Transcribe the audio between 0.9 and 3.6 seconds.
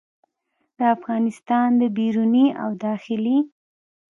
افغانستان د بیروني او داخلي